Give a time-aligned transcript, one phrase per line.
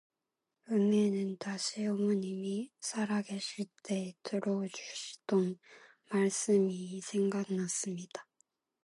[0.71, 5.59] 은희는 다시 어머님이 살아계실 때 들려주시던
[6.11, 8.25] 말씀이 생각났습니다.